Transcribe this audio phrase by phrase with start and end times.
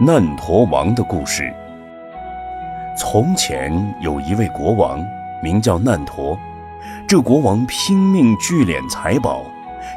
[0.00, 1.52] 难陀王的故事。
[2.96, 5.04] 从前有一位国王，
[5.42, 6.36] 名叫难陀。
[7.06, 9.44] 这国王拼命聚敛财宝，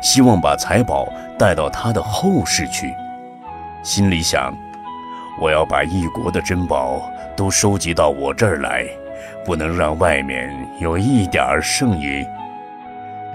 [0.02, 1.08] 希望把财宝
[1.40, 2.94] 带到他的后世去。
[3.84, 4.54] 心里想：
[5.40, 8.86] 我要把一国的珍宝都收集到我这儿来，
[9.46, 12.24] 不能让外面有一点儿剩余。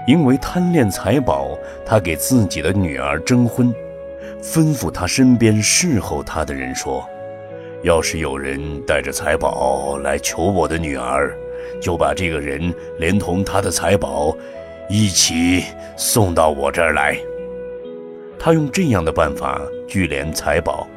[0.05, 3.73] 因为贪恋财宝，他给自己的女儿征婚。
[4.41, 7.07] 吩咐他身边侍候他的人说
[7.83, 11.35] ：“要是有人带着财宝来求我的女儿，
[11.81, 14.35] 就把这个人连同他的财宝
[14.89, 15.63] 一起
[15.95, 17.17] 送到我这儿来。”
[18.39, 20.87] 他用这样的办法聚敛财宝，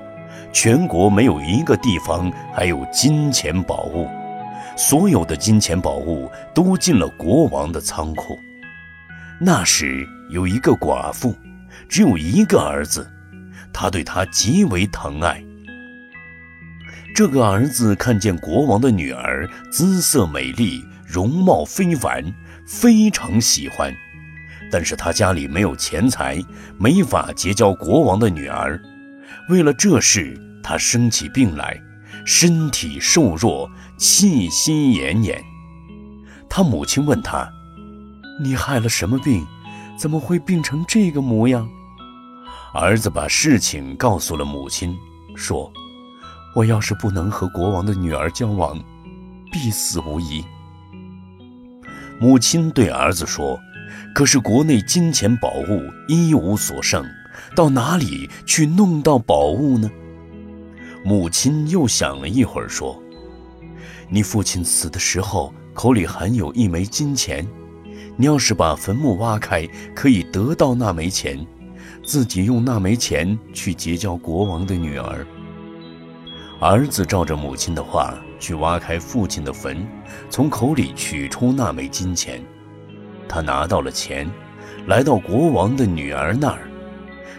[0.52, 4.08] 全国没有一个地方还有金钱宝物，
[4.76, 8.34] 所有的金钱宝物都进了国王的仓库。
[9.38, 11.34] 那时有一个寡妇，
[11.86, 13.06] 只有一个儿子。
[13.74, 15.44] 他对他极为疼爱。
[17.14, 22.24] 这个儿子看见国王的女儿姿色美丽，容貌非凡，
[22.66, 23.94] 非常喜欢。
[24.70, 26.42] 但是他家里没有钱财，
[26.78, 28.80] 没法结交国王的女儿。
[29.48, 31.80] 为了这事，他生起病来，
[32.24, 35.38] 身体瘦弱，气息奄奄。
[36.48, 37.48] 他母亲问他
[38.42, 39.44] ：“你害了什么病？
[39.96, 41.68] 怎么会病成这个模样？”
[42.74, 44.98] 儿子把事情告诉了母亲，
[45.36, 45.72] 说
[46.56, 48.76] ：“我要是不能和国王的女儿交往，
[49.52, 50.44] 必死无疑。”
[52.18, 53.56] 母亲对儿子说
[54.12, 57.06] ：“可是国内金钱宝物一无所剩，
[57.54, 59.88] 到哪里去弄到宝物呢？”
[61.06, 63.00] 母亲又想了一会儿，说
[64.10, 67.46] ：“你父亲死的时候口里含有一枚金钱，
[68.16, 69.64] 你要是把坟墓挖开，
[69.94, 71.38] 可以得到那枚钱。”
[72.02, 75.26] 自己用那枚钱去结交国王的女儿。
[76.60, 79.86] 儿子照着母亲的话去挖开父亲的坟，
[80.30, 82.42] 从口里取出那枚金钱。
[83.28, 84.30] 他拿到了钱，
[84.86, 86.68] 来到国王的女儿那儿。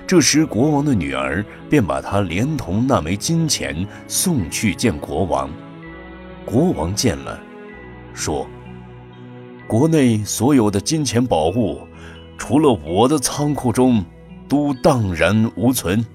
[0.08, 5.50] 这时，国王的女儿便把他连同那枚金钱送去见国王。
[6.46, 7.40] 国王见了，
[8.14, 8.46] 说
[9.66, 11.80] ：“国内所有的金钱宝物，
[12.38, 14.06] 除了我的仓库中。”
[14.48, 16.06] 都荡然无存，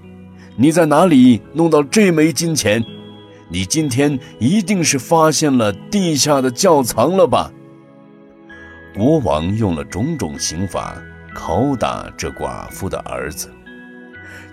[0.55, 2.83] 你在哪里弄到这枚金钱？
[3.49, 7.51] 你今天一定是发现了地下的窖藏了吧？
[8.93, 11.01] 国王用了种种刑罚
[11.35, 13.49] 拷打这寡妇的儿子，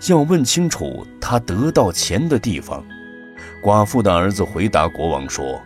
[0.07, 2.83] 要问清楚他得到钱的地方。
[3.63, 5.61] 寡妇的儿子回答国王说：“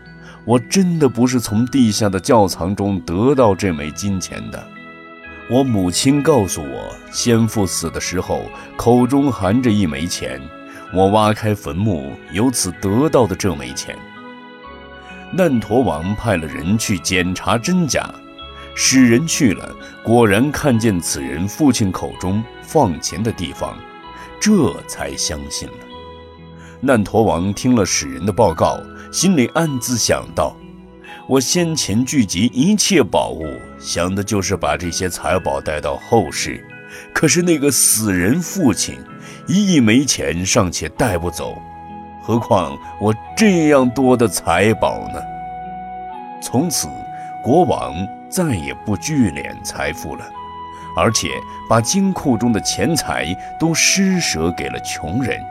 [0.45, 4.63] 我真的不是从地下的窖藏中得到这枚金钱的。”
[5.50, 10.42] 我母亲告诉我，先父死的时候口中含着一枚钱，
[10.94, 13.98] 我挖开坟墓，由此得到的这枚钱。
[15.34, 18.09] 难陀王派了人去检查真假，
[18.74, 23.78] 使人去了，果然看见此人父亲口中放钱的地方，
[24.40, 25.75] 这才相信了。
[26.80, 28.80] 难陀王听了使人的报告，
[29.12, 30.56] 心里暗自想到。
[31.26, 33.46] 我先前聚集一切宝物，
[33.80, 36.62] 想的就是把这些财宝带到后世。
[37.14, 39.00] 可是那个死人父亲，
[39.48, 41.58] 一亿没钱尚且带不走，
[42.22, 45.22] 何况我这样多的财宝呢？
[46.42, 46.90] 从此，
[47.42, 47.96] 国王
[48.30, 50.26] 再也不聚敛财富了，
[50.98, 51.30] 而且
[51.70, 55.42] 把金库中的钱财都施舍给了穷人。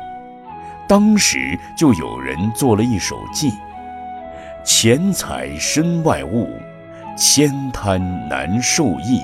[0.86, 3.50] 当时就有人做了一首偈。
[4.64, 6.48] 钱财身外物，
[7.16, 9.20] 千贪难受益。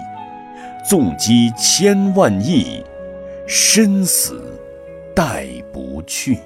[0.84, 2.82] 纵积千万亿，
[3.47, 4.59] 生死
[5.15, 6.38] 带不去。